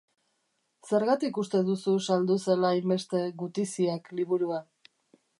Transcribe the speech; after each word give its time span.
Zergatik 0.91 1.35
uste 1.41 1.59
duzu 1.67 1.93
saldu 2.05 2.37
zela 2.45 2.71
hainbeste 2.77 3.21
Gutiziak 3.43 4.09
liburua? 4.21 4.63